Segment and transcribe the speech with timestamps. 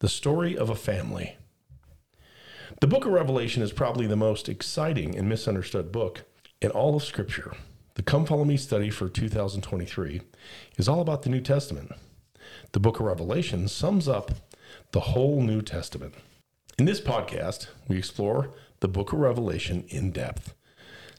[0.00, 1.36] The Story of a Family.
[2.80, 6.22] The book of Revelation is probably the most exciting and misunderstood book
[6.62, 7.52] in all of Scripture.
[7.96, 10.22] The Come Follow Me study for 2023
[10.78, 11.92] is all about the New Testament.
[12.72, 14.30] The book of Revelation sums up
[14.92, 16.14] the whole New Testament.
[16.78, 20.54] In this podcast, we explore the book of Revelation in depth.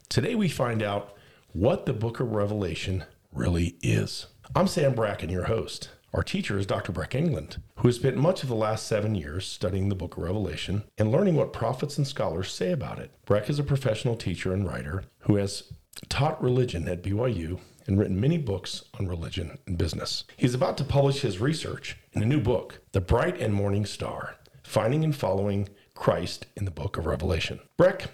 [0.09, 1.15] Today, we find out
[1.53, 4.25] what the book of Revelation really is.
[4.55, 5.89] I'm Sam Bracken, your host.
[6.13, 6.91] Our teacher is Dr.
[6.91, 10.23] Breck England, who has spent much of the last seven years studying the book of
[10.23, 13.11] Revelation and learning what prophets and scholars say about it.
[13.25, 15.71] Breck is a professional teacher and writer who has
[16.09, 20.25] taught religion at BYU and written many books on religion and business.
[20.35, 24.35] He's about to publish his research in a new book, The Bright and Morning Star
[24.63, 27.61] Finding and Following Christ in the Book of Revelation.
[27.77, 28.07] Breck,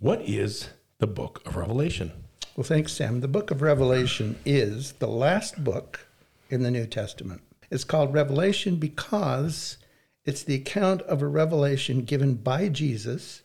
[0.00, 2.10] what is the book of Revelation?
[2.56, 3.20] Well, thanks, Sam.
[3.20, 6.00] The book of Revelation is the last book
[6.48, 7.42] in the New Testament.
[7.70, 9.78] It's called Revelation because
[10.24, 13.42] it's the account of a revelation given by Jesus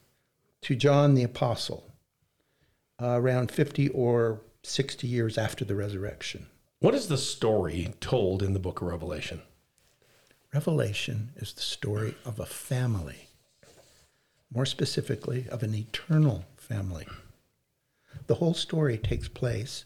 [0.62, 1.92] to John the Apostle
[3.02, 6.48] uh, around 50 or 60 years after the resurrection.
[6.80, 9.42] What is the story told in the book of Revelation?
[10.54, 13.30] Revelation is the story of a family,
[14.54, 17.08] more specifically, of an eternal family.
[18.28, 19.86] The whole story takes place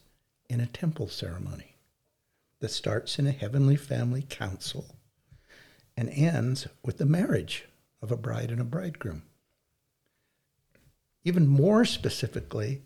[0.50, 1.75] in a temple ceremony
[2.66, 4.96] that starts in a heavenly family council
[5.96, 7.66] and ends with the marriage
[8.02, 9.22] of a bride and a bridegroom.
[11.24, 12.82] Even more specifically,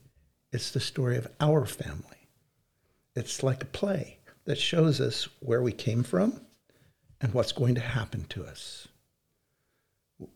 [0.52, 2.28] it's the story of our family.
[3.16, 6.42] It's like a play that shows us where we came from
[7.22, 8.86] and what's going to happen to us.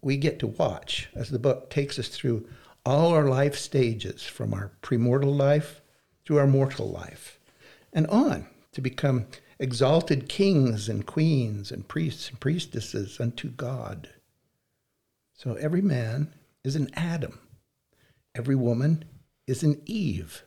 [0.01, 2.47] We get to watch as the book takes us through
[2.85, 5.81] all our life stages from our premortal life
[6.23, 7.41] through our mortal life
[7.91, 9.25] and on to become
[9.59, 14.09] exalted kings and queens and priests and priestesses unto God.
[15.33, 17.39] So every man is an Adam,
[18.35, 19.05] every woman
[19.47, 20.43] is an Eve,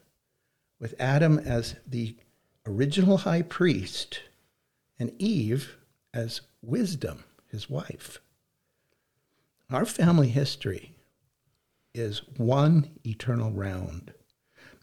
[0.79, 2.17] with Adam as the
[2.67, 4.21] original high priest
[4.99, 5.77] and Eve
[6.13, 8.21] as wisdom, his wife.
[9.71, 10.95] Our family history
[11.95, 14.13] is one eternal round,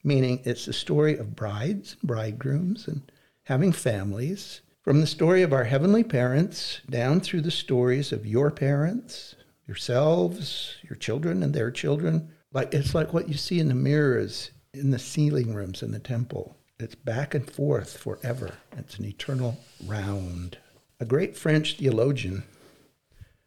[0.04, 3.12] meaning it's the story of brides and bridegrooms and
[3.44, 8.52] having families, from the story of our heavenly parents down through the stories of your
[8.52, 12.30] parents, yourselves, your children, and their children.
[12.52, 16.00] Like it's like what you see in the mirrors in the sealing rooms in the
[16.00, 16.58] temple.
[16.80, 18.52] It's back and forth forever.
[18.78, 20.58] It's an eternal round.
[21.00, 22.44] A great French theologian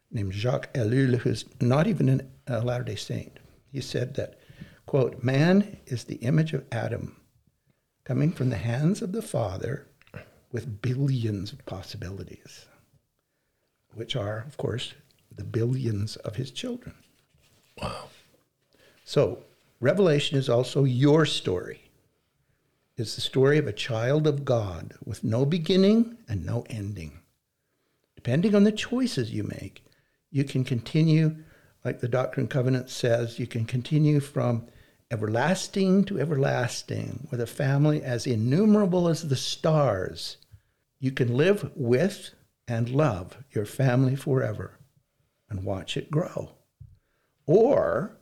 [0.09, 3.39] named Jacques Ellul, who's not even a Latter day Saint,
[3.71, 4.39] he said that,
[4.85, 7.17] quote, man is the image of Adam
[8.07, 9.85] coming from the hands of the Father
[10.53, 12.65] with billions of possibilities,
[13.95, 14.93] which are, of course,
[15.35, 16.95] the billions of his children.
[17.81, 18.05] Wow.
[19.03, 19.43] So,
[19.81, 21.81] Revelation is also your story.
[22.95, 27.19] It's the story of a child of God with no beginning and no ending.
[28.15, 29.83] Depending on the choices you make,
[30.31, 31.35] you can continue,
[31.83, 34.65] like the Doctrine and Covenant says, you can continue from
[35.09, 40.37] everlasting to everlasting, with a family as innumerable as the stars.
[40.99, 42.31] You can live with
[42.67, 44.77] and love your family forever
[45.49, 46.51] and watch it grow.
[47.45, 48.17] Or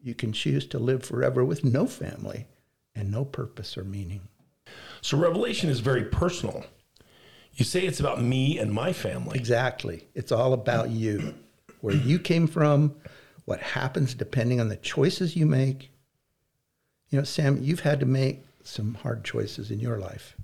[0.00, 2.46] you can choose to live forever with no family
[2.94, 4.22] and no purpose or meaning.
[5.02, 6.64] So, Revelation is very personal.
[7.54, 9.36] You say it's about me and my family.
[9.36, 10.06] Exactly.
[10.14, 11.34] It's all about you,
[11.80, 12.94] where you came from,
[13.44, 15.89] what happens depending on the choices you make,
[17.10, 20.36] you know, Sam, you've had to make some hard choices in your life.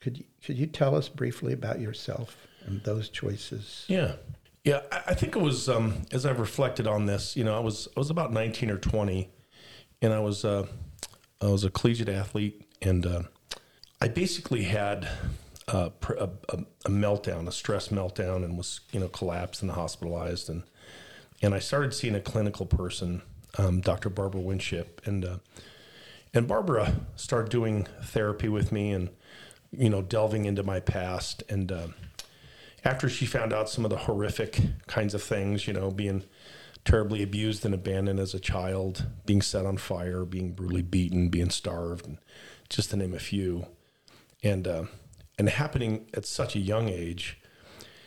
[0.00, 2.36] Could you, could you tell us briefly about yourself
[2.66, 3.84] and those choices?
[3.88, 4.16] Yeah.
[4.64, 7.36] Yeah, I think it was um, as I've reflected on this.
[7.36, 9.30] You know, I was I was about nineteen or twenty,
[10.00, 10.66] and I was uh,
[11.42, 13.22] I was a collegiate athlete, and uh,
[14.00, 15.06] I basically had
[15.68, 20.62] a, a, a, meltdown, a stress meltdown, and was you know collapsed and hospitalized, and
[21.42, 23.20] and I started seeing a clinical person
[23.58, 24.10] um, Dr.
[24.10, 25.36] Barbara Winship, and uh,
[26.32, 29.10] and Barbara started doing therapy with me, and
[29.70, 31.42] you know, delving into my past.
[31.48, 31.88] And uh,
[32.84, 36.24] after she found out some of the horrific kinds of things, you know, being
[36.84, 41.50] terribly abused and abandoned as a child, being set on fire, being brutally beaten, being
[41.50, 42.18] starved, and
[42.68, 43.66] just to name a few,
[44.42, 44.84] and uh,
[45.38, 47.40] and happening at such a young age,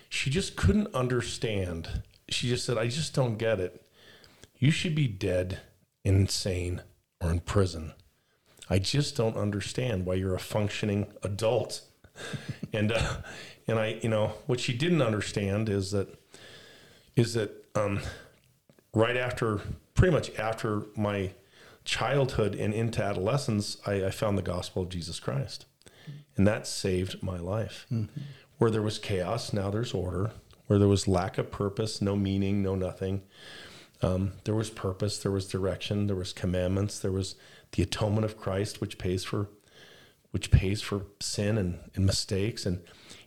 [0.10, 2.04] she just couldn't understand.
[2.30, 3.82] She just said, "I just don't get it."
[4.60, 5.60] You should be dead,
[6.04, 6.82] insane,
[7.22, 7.94] or in prison.
[8.70, 11.82] I just don't understand why you're a functioning adult.
[12.74, 13.18] and uh,
[13.68, 16.18] and I, you know, what she didn't understand is that
[17.16, 18.00] is that um,
[18.94, 19.62] right after,
[19.94, 21.32] pretty much after my
[21.84, 25.66] childhood and into adolescence, I, I found the gospel of Jesus Christ.
[26.36, 27.88] And that saved my life.
[28.58, 30.32] Where there was chaos, now there's order.
[30.68, 33.24] Where there was lack of purpose, no meaning, no nothing,
[34.02, 37.36] um, there was purpose, there was direction, there was commandments, there was
[37.72, 39.50] the atonement of Christ, which pays for,
[40.32, 42.82] which pays for sin and, and mistakes, and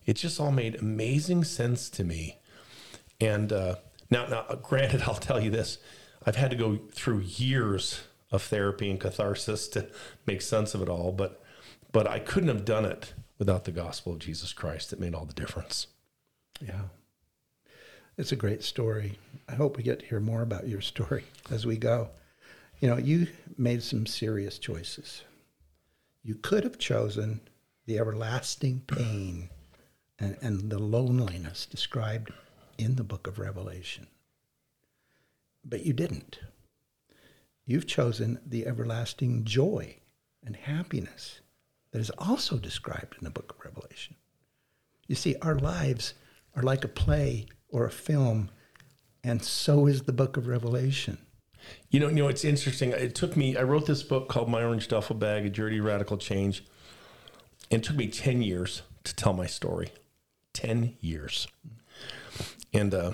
[0.06, 2.38] it just all made amazing sense to me.
[3.20, 3.76] And uh,
[4.10, 5.78] now, now, granted, I'll tell you this:
[6.24, 9.88] I've had to go through years of therapy and catharsis to
[10.26, 11.42] make sense of it all, but
[11.92, 14.92] but I couldn't have done it without the gospel of Jesus Christ.
[14.92, 15.88] It made all the difference.
[16.60, 16.82] Yeah.
[18.20, 19.18] It's a great story.
[19.48, 22.10] I hope we get to hear more about your story as we go.
[22.78, 25.22] You know, you made some serious choices.
[26.22, 27.40] You could have chosen
[27.86, 29.48] the everlasting pain
[30.18, 32.30] and, and the loneliness described
[32.76, 34.06] in the book of Revelation.
[35.64, 36.40] But you didn't.
[37.64, 39.96] You've chosen the everlasting joy
[40.44, 41.40] and happiness
[41.92, 44.14] that is also described in the book of Revelation.
[45.06, 46.12] You see, our lives
[46.54, 48.50] are like a play or a film,
[49.22, 51.18] and so is the book of Revelation.
[51.90, 52.90] You know, you know, it's interesting.
[52.90, 53.56] It took me.
[53.56, 56.64] I wrote this book called My Orange Duffel Bag: A Journey to Radical Change.
[57.70, 59.92] And it took me ten years to tell my story.
[60.52, 61.46] Ten years.
[62.72, 63.12] And uh,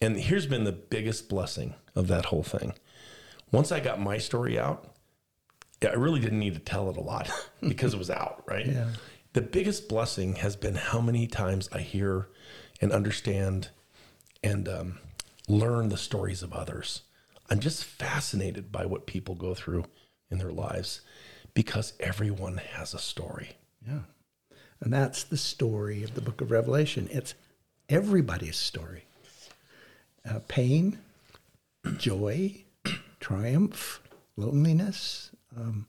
[0.00, 2.74] and here's been the biggest blessing of that whole thing.
[3.52, 4.94] Once I got my story out,
[5.82, 7.30] I really didn't need to tell it a lot
[7.60, 8.66] because it was out, right?
[8.66, 8.88] Yeah.
[9.32, 12.28] The biggest blessing has been how many times I hear
[12.80, 13.68] and understand
[14.42, 14.98] and um,
[15.48, 17.02] learn the stories of others.
[17.48, 19.84] I'm just fascinated by what people go through
[20.30, 21.00] in their lives
[21.52, 23.56] because everyone has a story.
[23.86, 24.00] Yeah.
[24.80, 27.08] And that's the story of the book of Revelation.
[27.10, 27.34] It's
[27.88, 29.04] everybody's story
[30.28, 30.98] uh, pain,
[31.96, 32.64] joy,
[33.20, 34.00] triumph,
[34.36, 35.86] loneliness, um,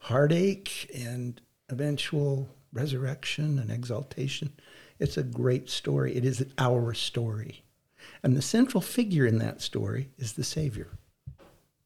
[0.00, 4.52] heartache, and eventual resurrection and exaltation.
[5.00, 6.14] It's a great story.
[6.14, 7.64] It is our story.
[8.22, 10.88] And the central figure in that story is the Savior,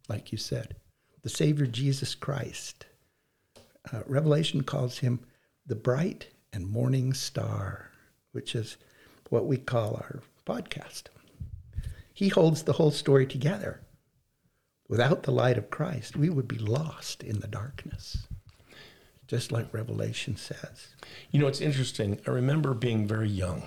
[0.08, 0.74] like you said,
[1.22, 2.86] the Savior Jesus Christ.
[3.92, 5.20] Uh, Revelation calls him
[5.64, 7.90] the bright and morning star,
[8.32, 8.76] which is
[9.30, 11.04] what we call our podcast.
[12.12, 13.80] He holds the whole story together.
[14.88, 18.26] Without the light of Christ, we would be lost in the darkness,
[19.26, 20.88] just like Revelation says.
[21.30, 22.20] You know, it's interesting.
[22.26, 23.64] I remember being very young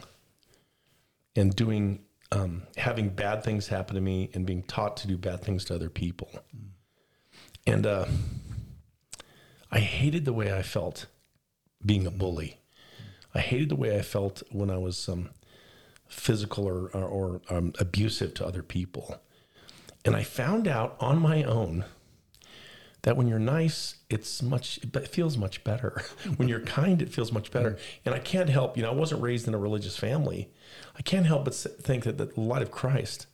[1.36, 2.00] and doing,
[2.31, 5.75] um, having bad things happen to me and being taught to do bad things to
[5.75, 6.30] other people.
[7.65, 8.06] And uh,
[9.71, 11.07] I hated the way I felt
[11.86, 12.60] being a bully.
[13.36, 15.30] I hated the way I felt when I was um,
[16.07, 19.21] physical or, or, or um, abusive to other people.
[20.06, 21.86] And I found out on my own
[23.07, 26.04] that when you're nice, it's much, it feels much better.
[26.36, 27.72] when you're kind, it feels much better.
[27.72, 28.00] Mm-hmm.
[28.03, 30.50] And I can't help, you know, I wasn't raised in a religious family.
[30.98, 33.27] I can't help but think that the light of Christ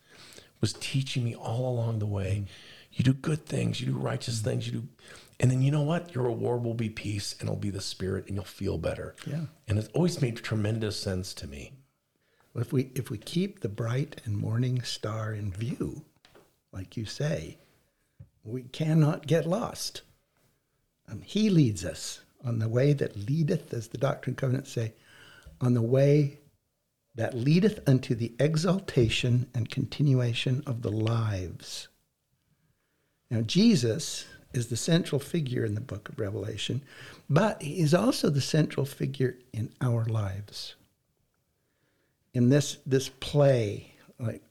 [0.62, 2.36] was teaching me all along the way.
[2.36, 2.46] Mm-hmm.
[2.92, 4.50] You do good things, you do righteous mm-hmm.
[4.52, 4.88] things, you do,
[5.40, 6.14] and then you know what?
[6.14, 9.16] Your reward will be peace and it'll be the spirit and you'll feel better.
[9.26, 9.46] Yeah.
[9.68, 11.72] And it's always made tremendous sense to me.
[12.54, 16.06] Well, if we if we keep the bright and morning star in view,
[16.72, 17.58] like you say,
[18.44, 20.02] we cannot get lost.
[21.10, 24.94] Um, he leads us on the way that leadeth, as the Doctrine and Covenants say,
[25.62, 26.40] on the way
[27.16, 31.88] that leadeth unto the exaltation and continuation of the lives.
[33.30, 36.82] Now, Jesus is the central figure in the book of Revelation,
[37.30, 40.76] but he is also the central figure in our lives
[42.34, 43.90] in this this play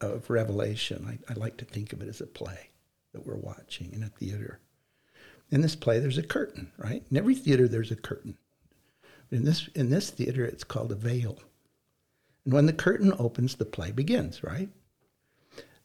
[0.00, 2.68] of Revelation, I, I like to think of it as a play
[3.12, 4.61] that we're watching in a theater.
[5.50, 7.04] In this play, there's a curtain, right?
[7.11, 8.37] In every theater, there's a curtain.
[9.31, 11.38] In this in this theater, it's called a veil.
[12.45, 14.69] And when the curtain opens, the play begins, right?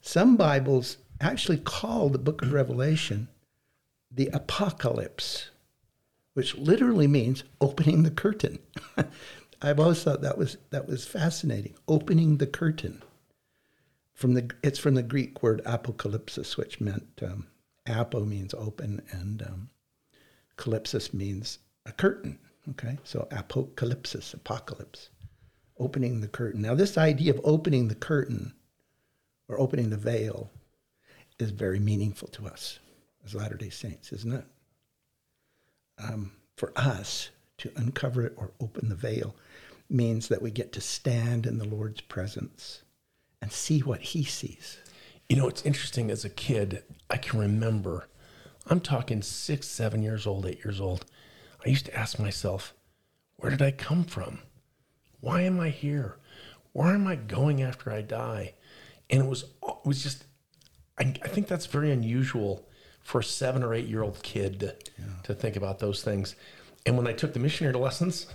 [0.00, 3.28] Some Bibles actually call the book of Revelation
[4.10, 5.50] the apocalypse,
[6.34, 8.58] which literally means opening the curtain.
[9.62, 11.74] I've always thought that was that was fascinating.
[11.88, 13.02] Opening the curtain.
[14.18, 17.46] From the it's from the Greek word apocalypsis, which meant um,
[17.86, 19.70] apo means open and um,
[20.56, 22.40] calypsis means a curtain.
[22.70, 25.10] Okay, so apocalypsis, apocalypse,
[25.78, 26.62] opening the curtain.
[26.62, 28.54] Now, this idea of opening the curtain
[29.46, 30.50] or opening the veil
[31.38, 32.80] is very meaningful to us
[33.24, 34.44] as Latter Day Saints, isn't it?
[36.02, 39.36] Um, for us to uncover it or open the veil
[39.88, 42.82] means that we get to stand in the Lord's presence
[43.40, 44.78] and see what he sees.
[45.28, 48.08] You know, it's interesting as a kid, I can remember,
[48.70, 51.04] I'm talking six, seven years old, eight years old.
[51.64, 52.74] I used to ask myself,
[53.36, 54.40] where did I come from?
[55.20, 56.16] Why am I here?
[56.72, 58.54] Where am I going after I die?
[59.10, 60.24] And it was, it was just,
[60.98, 62.68] I, I think that's very unusual
[63.02, 64.76] for a seven or eight year old kid to,
[65.24, 66.36] to think about those things.
[66.84, 68.26] And when I took the missionary lessons,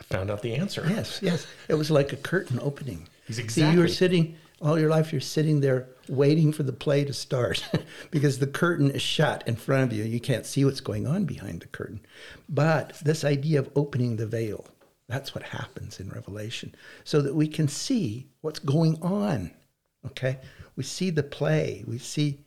[0.00, 0.86] I found out the answer.
[0.88, 1.46] Yes, yes.
[1.68, 3.08] It was like a curtain opening.
[3.26, 5.12] He's See, you were sitting all your life.
[5.12, 7.64] You're sitting there waiting for the play to start
[8.10, 10.04] because the curtain is shut in front of you.
[10.04, 12.00] You can't see what's going on behind the curtain.
[12.48, 14.66] But this idea of opening the veil,
[15.08, 16.74] that's what happens in Revelation,
[17.04, 19.50] so that we can see what's going on.
[20.06, 20.38] Okay,
[20.76, 21.84] we see the play.
[21.86, 22.40] We see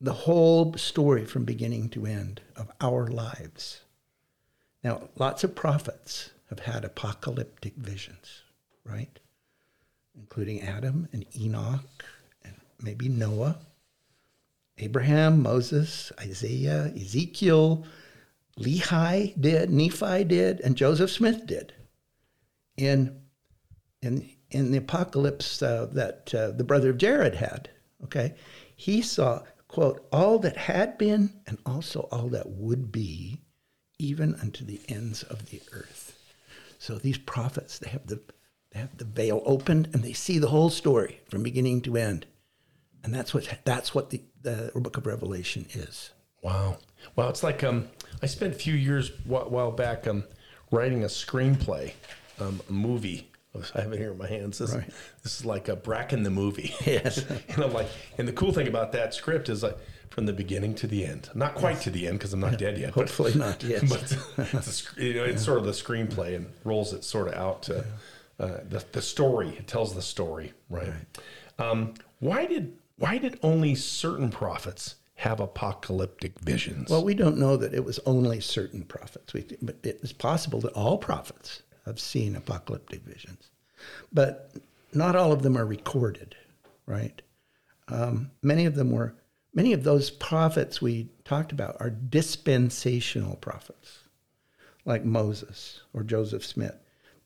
[0.00, 3.80] the whole story from beginning to end of our lives.
[4.82, 8.42] Now, lots of prophets have had apocalyptic visions,
[8.84, 9.18] right?
[10.16, 12.04] Including Adam and Enoch
[12.44, 13.58] and maybe Noah,
[14.78, 17.84] Abraham, Moses, Isaiah, Ezekiel,
[18.58, 21.72] Lehi did, Nephi did, and Joseph Smith did.
[22.76, 23.20] In,
[24.02, 27.70] in, in the apocalypse uh, that uh, the brother of Jared had,
[28.02, 28.34] okay,
[28.76, 33.40] he saw, quote, all that had been and also all that would be,
[33.98, 36.18] even unto the ends of the earth.
[36.78, 38.20] So these prophets, they have the
[38.74, 42.26] they have the veil opened and they see the whole story from beginning to end.
[43.02, 46.10] And that's what that's what the, the book of Revelation is.
[46.42, 46.78] Wow.
[47.16, 47.28] Wow.
[47.28, 47.88] It's like um,
[48.22, 49.12] I spent a few years a
[49.44, 50.24] while back um,
[50.70, 51.92] writing a screenplay,
[52.40, 53.30] um, a movie.
[53.74, 54.58] I have it here in my hands.
[54.58, 54.90] This, Right.
[55.22, 56.74] this is like a Bracken the movie.
[56.86, 57.24] Yes.
[57.48, 57.86] and I'm like,
[58.18, 59.78] and the cool thing about that script is like
[60.10, 61.28] from the beginning to the end.
[61.34, 62.94] Not quite to the end because I'm not dead yet.
[62.94, 63.88] but- Hopefully not, yes.
[63.88, 67.34] but it's, a, you know, it's sort of the screenplay and rolls it sort of
[67.34, 67.84] out to
[68.38, 69.50] uh, the the story.
[69.50, 70.92] It tells the story, right?
[71.58, 76.90] Um, why did why did only certain prophets have apocalyptic visions?
[76.90, 80.60] Well, we don't know that it was only certain prophets, we, but it is possible
[80.62, 83.50] that all prophets have seen apocalyptic visions.
[84.12, 84.52] But
[84.92, 86.36] not all of them are recorded,
[86.86, 87.20] right?
[87.88, 89.14] Um, many of them were,
[89.52, 94.00] many of those prophets we talked about are dispensational prophets,
[94.84, 96.76] like Moses or Joseph Smith.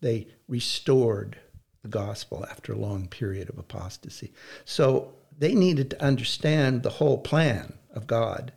[0.01, 1.39] They restored
[1.83, 4.33] the gospel after a long period of apostasy.
[4.65, 8.53] So they needed to understand the whole plan of God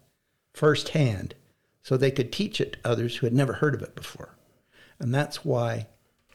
[0.53, 1.35] firsthand
[1.83, 4.35] so they could teach it to others who had never heard of it before.
[4.99, 5.87] And that's why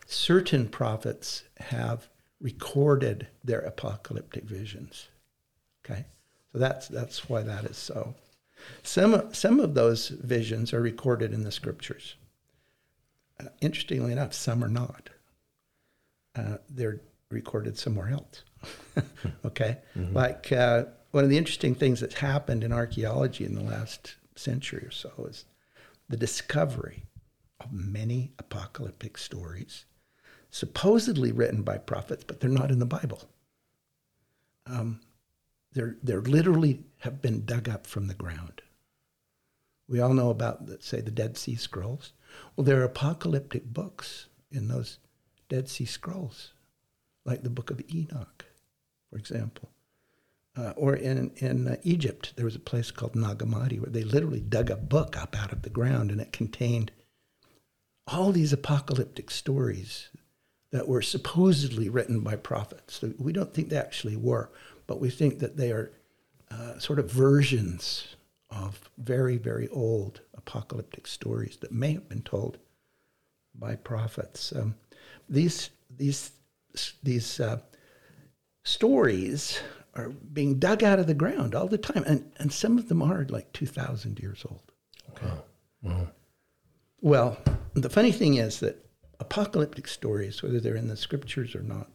[0.07, 2.09] certain prophets have
[2.41, 5.09] recorded their apocalyptic visions.
[5.85, 6.05] Okay?
[6.53, 8.15] So that's that's why that is so.
[8.83, 12.17] Some some of those visions are recorded in the scriptures.
[13.41, 15.11] Uh, interestingly enough, some are not.
[16.35, 17.01] Uh, they're
[17.31, 18.45] recorded somewhere else.
[19.45, 19.79] okay,
[20.13, 24.85] like uh, one of the interesting things that's happened in archaeology in the last century
[24.85, 25.45] or so is
[26.09, 27.05] the discovery
[27.61, 29.85] of many apocalyptic stories,
[30.51, 33.23] supposedly written by prophets, but they're not in the Bible.
[34.67, 35.01] Um,
[35.73, 38.63] they're they're literally have been dug up from the ground.
[39.89, 42.13] We all know about, the, say, the Dead Sea Scrolls.
[42.55, 44.99] Well, there are apocalyptic books in those
[45.49, 46.53] Dead Sea Scrolls,
[47.25, 48.45] like the Book of Enoch,
[49.11, 49.71] for example.
[50.57, 54.05] Uh, or in, in uh, Egypt, there was a place called Nag Hammadi where they
[54.05, 56.93] literally dug a book up out of the ground and it contained
[58.07, 60.09] all these apocalyptic stories
[60.73, 63.05] that were supposedly written by prophets.
[63.19, 64.51] We don't think they actually were,
[64.87, 65.93] but we think that they are
[66.51, 68.16] uh, sort of versions
[68.51, 72.59] of very, very old apocalyptic stories that may have been told
[73.55, 74.53] by prophets.
[74.55, 74.75] Um,
[75.29, 76.33] these these
[77.03, 77.59] these uh,
[78.65, 79.61] stories
[79.95, 83.03] are being dug out of the ground all the time, and and some of them
[83.03, 84.73] are like two thousand years old.
[85.83, 86.09] Wow.
[87.01, 87.39] Well,
[87.75, 88.85] the funny thing is that
[89.21, 91.91] apocalyptic stories, whether they're in the scriptures or not,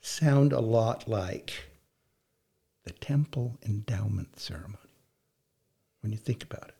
[0.00, 1.52] sound a lot like
[2.84, 4.76] the temple endowment ceremony.
[6.00, 6.74] When you think about it,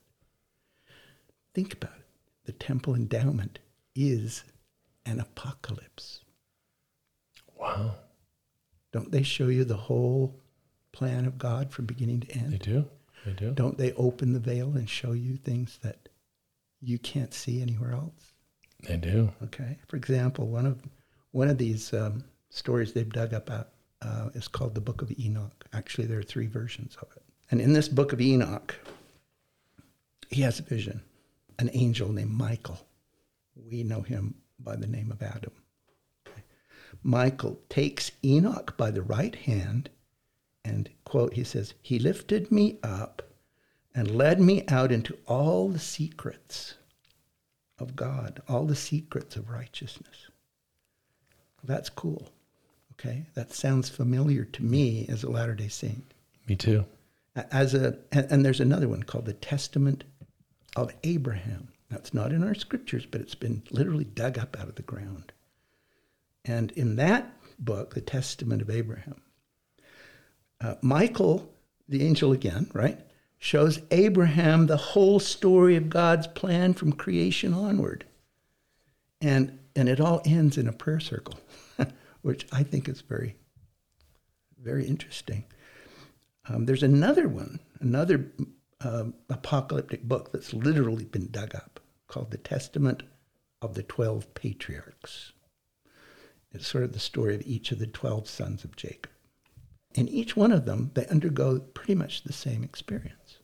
[1.54, 2.04] think about it.
[2.44, 3.58] The temple endowment
[3.94, 4.44] is
[5.04, 6.20] an apocalypse.
[7.58, 7.96] Wow.
[8.92, 10.40] Don't they show you the whole
[10.92, 12.52] plan of God from beginning to end?
[12.52, 12.87] They do.
[13.26, 13.52] They do.
[13.52, 16.08] Don't they open the veil and show you things that
[16.80, 18.32] you can't see anywhere else?
[18.87, 19.32] They do.
[19.44, 19.78] Okay.
[19.88, 20.80] For example, one of
[21.32, 23.68] one of these um, stories they've dug up out,
[24.02, 25.66] uh, is called the Book of Enoch.
[25.72, 27.22] Actually, there are three versions of it.
[27.50, 28.75] And in this Book of Enoch,
[30.30, 31.02] he has a vision.
[31.58, 32.78] An angel named Michael.
[33.56, 35.52] We know him by the name of Adam.
[36.26, 36.42] Okay.
[37.02, 39.90] Michael takes Enoch by the right hand
[40.64, 43.23] and, quote, he says, He lifted me up
[43.94, 46.75] and led me out into all the secrets
[47.78, 50.28] of God, all the secrets of righteousness.
[51.64, 52.28] That's cool.
[52.92, 53.26] Okay?
[53.35, 56.12] That sounds familiar to me as a Latter day Saint.
[56.49, 56.85] Me too.
[57.35, 60.04] As a, and, and there's another one called the Testament
[60.82, 61.68] of Abraham.
[61.90, 65.32] That's not in our scriptures, but it's been literally dug up out of the ground.
[66.44, 69.20] And in that book, the Testament of Abraham,
[70.61, 71.52] uh, Michael,
[71.88, 72.99] the angel again, right,
[73.38, 78.04] shows Abraham the whole story of God's plan from creation onward.
[79.20, 81.38] And, and it all ends in a prayer circle,
[82.23, 83.37] which I think is very,
[84.61, 85.44] very interesting.
[86.49, 88.32] Um, there's another one, another
[88.80, 93.02] um, apocalyptic book that's literally been dug up called the Testament
[93.61, 95.32] of the Twelve Patriarchs.
[96.52, 99.11] It's sort of the story of each of the 12 sons of Jacob.
[99.94, 103.38] And each one of them, they undergo pretty much the same experience.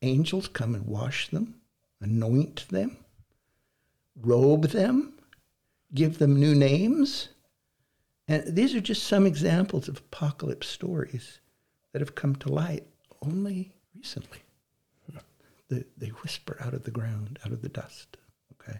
[0.00, 1.56] Angels come and wash them,
[2.00, 2.96] anoint them,
[4.20, 5.14] robe them,
[5.94, 7.28] give them new names.
[8.26, 11.40] And these are just some examples of apocalypse stories
[11.92, 12.86] that have come to light
[13.20, 14.38] only recently.
[15.72, 18.18] They, they whisper out of the ground, out of the dust.
[18.52, 18.78] Okay.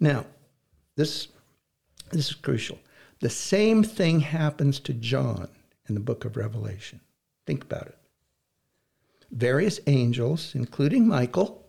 [0.00, 0.24] Now,
[0.96, 1.28] this,
[2.12, 2.78] this is crucial.
[3.20, 5.48] The same thing happens to John
[5.86, 7.00] in the book of Revelation.
[7.46, 7.98] Think about it.
[9.30, 11.66] Various angels, including Michael,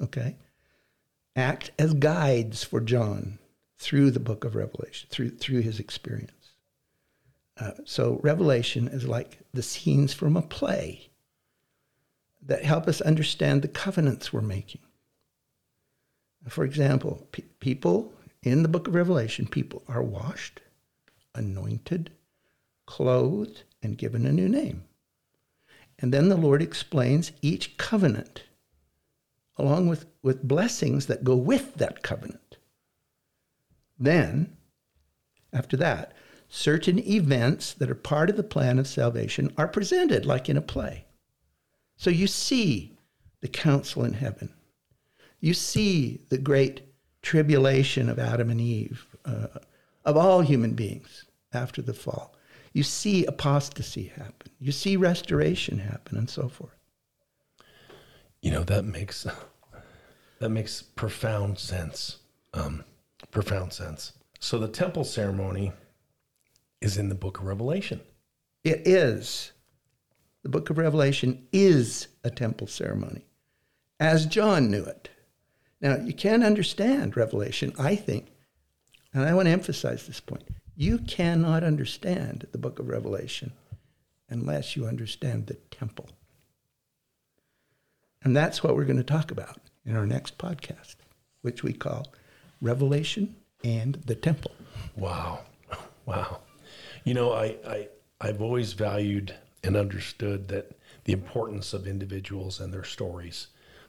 [0.00, 0.36] okay,
[1.34, 3.38] act as guides for John
[3.76, 6.45] through the book of Revelation, through, through his experience.
[7.58, 11.10] Uh, so, Revelation is like the scenes from a play
[12.42, 14.82] that help us understand the covenants we're making.
[16.48, 20.60] For example, pe- people in the book of Revelation, people are washed,
[21.34, 22.10] anointed,
[22.86, 24.84] clothed, and given a new name.
[25.98, 28.42] And then the Lord explains each covenant
[29.56, 32.58] along with, with blessings that go with that covenant.
[33.98, 34.56] Then,
[35.52, 36.12] after that,
[36.48, 40.62] certain events that are part of the plan of salvation are presented like in a
[40.62, 41.04] play.
[41.96, 42.96] So you see
[43.40, 44.52] the council in heaven.
[45.40, 46.82] You see the great
[47.22, 49.48] tribulation of Adam and Eve, uh,
[50.04, 52.34] of all human beings after the fall.
[52.72, 54.52] You see apostasy happen.
[54.60, 56.76] You see restoration happen, and so forth.
[58.42, 59.26] You know that makes
[60.38, 62.18] that makes profound sense.
[62.52, 62.84] Um,
[63.30, 64.12] profound sense.
[64.40, 65.72] So the temple ceremony
[66.80, 68.00] is in the book of Revelation.
[68.64, 69.52] It is.
[70.42, 73.24] The book of Revelation is a temple ceremony,
[73.98, 75.08] as John knew it.
[75.80, 78.28] Now, you can't understand Revelation, I think,
[79.12, 80.44] and I want to emphasize this point.
[80.76, 83.52] You cannot understand the book of Revelation
[84.28, 86.08] unless you understand the temple.
[88.22, 90.96] And that's what we're going to talk about in our next podcast,
[91.42, 92.12] which we call
[92.60, 94.52] Revelation and the Temple.
[94.96, 95.40] Wow.
[96.06, 96.38] Wow.
[97.06, 97.88] You know, I, I
[98.20, 100.72] I've always valued and understood that
[101.04, 103.46] the importance of individuals and their stories.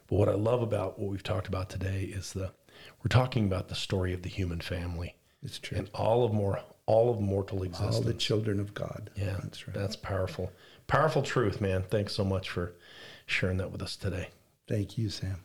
[0.07, 2.51] But what I love about what we've talked about today is the
[3.03, 5.15] we're talking about the story of the human family.
[5.41, 5.79] It's true.
[5.79, 7.95] And all of more all of mortal existence.
[7.95, 9.09] All the children of God.
[9.15, 9.75] Yeah, that's right.
[9.75, 10.51] That's powerful.
[10.85, 11.81] Powerful truth, man.
[11.81, 12.75] Thanks so much for
[13.25, 14.29] sharing that with us today.
[14.67, 15.37] Thank you, Sam.